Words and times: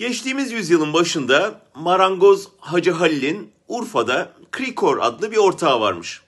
Geçtiğimiz 0.00 0.52
yüzyılın 0.52 0.92
başında 0.92 1.62
marangoz 1.74 2.48
Hacı 2.58 2.90
Halil'in 2.90 3.52
Urfa'da 3.68 4.32
Krikor 4.52 4.98
adlı 4.98 5.32
bir 5.32 5.36
ortağı 5.36 5.80
varmış. 5.80 6.22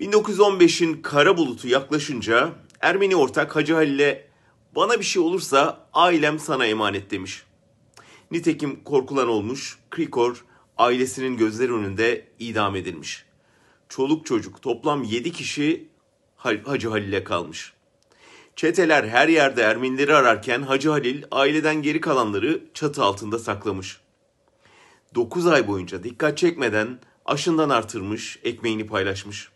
1915'in 0.00 1.02
kara 1.02 1.36
bulutu 1.36 1.68
yaklaşınca 1.68 2.52
Ermeni 2.80 3.16
ortak 3.16 3.56
Hacı 3.56 3.74
Halil'e 3.74 4.28
bana 4.76 4.98
bir 4.98 5.04
şey 5.04 5.22
olursa 5.22 5.88
ailem 5.92 6.38
sana 6.38 6.66
emanet 6.66 7.10
demiş. 7.10 7.42
Nitekim 8.30 8.84
korkulan 8.84 9.28
olmuş 9.28 9.78
Krikor 9.90 10.44
ailesinin 10.78 11.36
gözleri 11.36 11.72
önünde 11.72 12.28
idam 12.38 12.76
edilmiş. 12.76 13.24
Çoluk 13.88 14.26
çocuk 14.26 14.62
toplam 14.62 15.02
7 15.02 15.32
kişi 15.32 15.88
Hacı 16.36 16.88
Halil'e 16.88 17.24
kalmış. 17.24 17.72
Çeteler 18.56 19.04
her 19.04 19.28
yerde 19.28 19.62
Ermenileri 19.62 20.14
ararken 20.14 20.62
Hacı 20.62 20.90
Halil 20.90 21.22
aileden 21.30 21.82
geri 21.82 22.00
kalanları 22.00 22.60
çatı 22.74 23.02
altında 23.02 23.38
saklamış. 23.38 24.00
9 25.14 25.46
ay 25.46 25.68
boyunca 25.68 26.02
dikkat 26.02 26.38
çekmeden 26.38 26.98
aşından 27.24 27.70
artırmış, 27.70 28.38
ekmeğini 28.44 28.86
paylaşmış. 28.86 29.48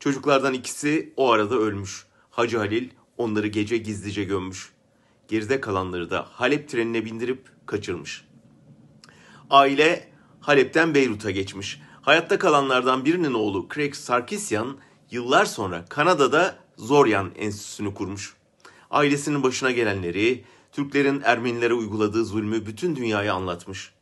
Çocuklardan 0.00 0.54
ikisi 0.54 1.12
o 1.16 1.30
arada 1.30 1.54
ölmüş. 1.54 2.06
Hacı 2.30 2.58
Halil 2.58 2.90
onları 3.18 3.46
gece 3.46 3.76
gizlice 3.76 4.24
gömmüş. 4.24 4.72
Geride 5.28 5.60
kalanları 5.60 6.10
da 6.10 6.26
Halep 6.32 6.68
trenine 6.68 7.04
bindirip 7.04 7.48
kaçırmış. 7.66 8.24
Aile 9.50 10.08
Halep'ten 10.40 10.94
Beyrut'a 10.94 11.30
geçmiş. 11.30 11.80
Hayatta 12.02 12.38
kalanlardan 12.38 13.04
birinin 13.04 13.34
oğlu 13.34 13.68
Craig 13.74 13.94
Sarkisyan 13.94 14.78
yıllar 15.10 15.44
sonra 15.44 15.84
Kanada'da 15.88 16.61
Zoryan 16.82 17.30
Enstitüsü'nü 17.36 17.94
kurmuş. 17.94 18.34
Ailesinin 18.90 19.42
başına 19.42 19.70
gelenleri, 19.70 20.44
Türklerin 20.72 21.20
Ermenilere 21.24 21.74
uyguladığı 21.74 22.24
zulmü 22.24 22.66
bütün 22.66 22.96
dünyaya 22.96 23.34
anlatmış. 23.34 23.92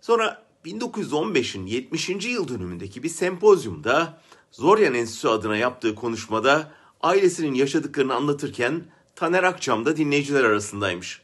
Sonra 0.00 0.46
1915'in 0.64 1.66
70. 1.66 2.08
yıl 2.08 2.48
dönümündeki 2.48 3.02
bir 3.02 3.08
sempozyumda 3.08 4.20
Zoryan 4.50 4.94
Enstitüsü 4.94 5.28
adına 5.28 5.56
yaptığı 5.56 5.94
konuşmada 5.94 6.72
ailesinin 7.02 7.54
yaşadıklarını 7.54 8.14
anlatırken 8.14 8.84
Taner 9.16 9.42
Akçam 9.42 9.84
da 9.84 9.96
dinleyiciler 9.96 10.44
arasındaymış. 10.44 11.22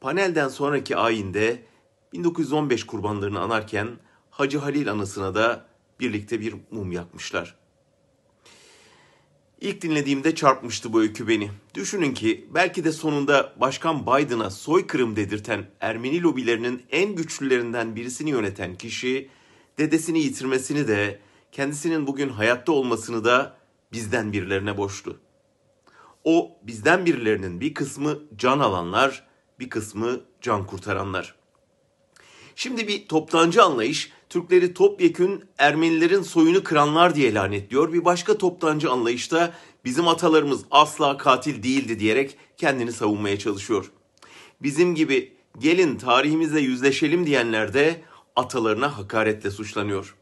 Panelden 0.00 0.48
sonraki 0.48 0.96
ayinde 0.96 1.62
1915 2.12 2.86
kurbanlarını 2.86 3.40
anarken 3.40 3.88
Hacı 4.30 4.58
Halil 4.58 4.90
anısına 4.90 5.34
da 5.34 5.66
birlikte 6.00 6.40
bir 6.40 6.54
mum 6.70 6.92
yakmışlar. 6.92 7.65
İlk 9.60 9.82
dinlediğimde 9.82 10.34
çarpmıştı 10.34 10.92
bu 10.92 11.00
öykü 11.00 11.28
beni. 11.28 11.50
Düşünün 11.74 12.14
ki 12.14 12.48
belki 12.54 12.84
de 12.84 12.92
sonunda 12.92 13.54
Başkan 13.60 14.06
Biden'a 14.06 14.50
soykırım 14.50 15.16
dedirten 15.16 15.70
Ermeni 15.80 16.22
lobilerinin 16.22 16.82
en 16.90 17.14
güçlülerinden 17.14 17.96
birisini 17.96 18.30
yöneten 18.30 18.74
kişi 18.74 19.28
dedesini 19.78 20.18
yitirmesini 20.18 20.88
de 20.88 21.20
kendisinin 21.52 22.06
bugün 22.06 22.28
hayatta 22.28 22.72
olmasını 22.72 23.24
da 23.24 23.56
bizden 23.92 24.32
birilerine 24.32 24.76
borçlu. 24.76 25.16
O 26.24 26.58
bizden 26.62 27.06
birilerinin 27.06 27.60
bir 27.60 27.74
kısmı 27.74 28.18
can 28.36 28.58
alanlar, 28.58 29.26
bir 29.60 29.70
kısmı 29.70 30.20
can 30.40 30.66
kurtaranlar. 30.66 31.34
Şimdi 32.58 32.88
bir 32.88 33.08
toptancı 33.08 33.62
anlayış 33.62 34.12
Türkleri 34.28 34.74
topyekün 34.74 35.44
Ermenilerin 35.58 36.22
soyunu 36.22 36.64
kıranlar 36.64 37.14
diye 37.14 37.34
lanetliyor. 37.34 37.92
Bir 37.92 38.04
başka 38.04 38.38
toptancı 38.38 38.90
anlayışta 38.90 39.54
bizim 39.84 40.08
atalarımız 40.08 40.64
asla 40.70 41.16
katil 41.16 41.62
değildi 41.62 41.98
diyerek 41.98 42.36
kendini 42.56 42.92
savunmaya 42.92 43.38
çalışıyor. 43.38 43.92
Bizim 44.62 44.94
gibi 44.94 45.32
gelin 45.58 45.96
tarihimizle 45.96 46.60
yüzleşelim 46.60 47.26
diyenler 47.26 47.74
de 47.74 48.02
atalarına 48.36 48.98
hakaretle 48.98 49.50
suçlanıyor. 49.50 50.16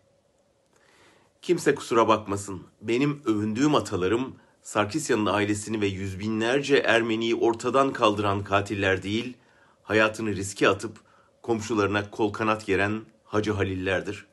Kimse 1.42 1.74
kusura 1.74 2.08
bakmasın. 2.08 2.62
Benim 2.82 3.22
övündüğüm 3.24 3.74
atalarım 3.74 4.34
Sarkisyan'ın 4.62 5.26
ailesini 5.26 5.80
ve 5.80 5.86
yüz 5.86 6.18
binlerce 6.18 6.76
Ermeniyi 6.76 7.34
ortadan 7.34 7.92
kaldıran 7.92 8.44
katiller 8.44 9.02
değil, 9.02 9.34
hayatını 9.82 10.36
riske 10.36 10.68
atıp 10.68 11.04
komşularına 11.44 12.10
kol 12.10 12.32
kanat 12.32 12.66
geren 12.66 13.02
Hacı 13.24 13.52
Halillerdir. 13.52 14.26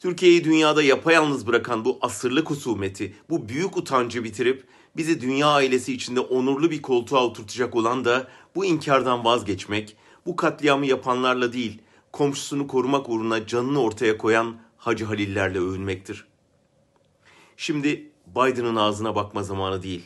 Türkiye'yi 0.00 0.44
dünyada 0.44 0.82
yapayalnız 0.82 1.46
bırakan 1.46 1.84
bu 1.84 1.98
asırlık 2.00 2.50
husumeti, 2.50 3.14
bu 3.30 3.48
büyük 3.48 3.76
utancı 3.76 4.24
bitirip 4.24 4.64
bizi 4.96 5.20
dünya 5.20 5.48
ailesi 5.48 5.92
içinde 5.92 6.20
onurlu 6.20 6.70
bir 6.70 6.82
koltuğa 6.82 7.24
oturtacak 7.24 7.76
olan 7.76 8.04
da 8.04 8.28
bu 8.54 8.64
inkardan 8.64 9.24
vazgeçmek, 9.24 9.96
bu 10.26 10.36
katliamı 10.36 10.86
yapanlarla 10.86 11.52
değil, 11.52 11.82
komşusunu 12.12 12.66
korumak 12.66 13.08
uğruna 13.08 13.46
canını 13.46 13.82
ortaya 13.82 14.18
koyan 14.18 14.56
Hacı 14.76 15.04
Halillerle 15.04 15.58
övünmektir. 15.58 16.26
Şimdi 17.56 18.10
Biden'ın 18.26 18.76
ağzına 18.76 19.14
bakma 19.14 19.42
zamanı 19.42 19.82
değil. 19.82 20.04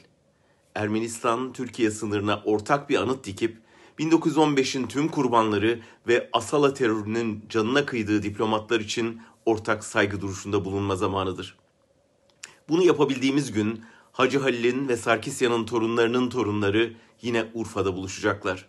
Ermenistan 0.75 1.53
Türkiye 1.53 1.91
sınırına 1.91 2.43
ortak 2.45 2.91
bir 2.91 2.97
anıt 2.97 3.25
dikip 3.25 3.70
1915'in 3.99 4.87
tüm 4.87 5.09
kurbanları 5.09 5.81
ve 6.09 6.29
Asala 6.33 6.75
terörünün 6.75 7.45
canına 7.49 7.87
kıydığı 7.87 8.23
diplomatlar 8.23 8.81
için 8.81 9.21
ortak 9.47 9.85
saygı 9.85 10.21
duruşunda 10.21 10.65
bulunma 10.65 10.97
zamanıdır. 10.97 11.57
Bunu 12.69 12.83
yapabildiğimiz 12.83 13.53
gün 13.53 13.81
Hacı 14.13 14.39
Halil'in 14.39 14.89
ve 14.89 14.97
Sarkisyan'ın 14.97 15.65
torunlarının 15.65 16.31
torunları 16.31 16.93
yine 17.23 17.45
Urfa'da 17.55 17.95
buluşacaklar. 17.95 18.69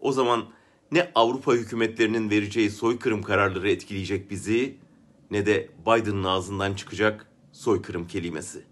O 0.00 0.12
zaman 0.12 0.44
ne 0.92 1.10
Avrupa 1.14 1.52
hükümetlerinin 1.52 2.30
vereceği 2.30 2.70
soykırım 2.70 3.22
kararları 3.22 3.70
etkileyecek 3.70 4.30
bizi 4.30 4.76
ne 5.30 5.46
de 5.46 5.70
Biden'ın 5.86 6.24
ağzından 6.24 6.74
çıkacak 6.74 7.26
soykırım 7.52 8.06
kelimesi. 8.06 8.64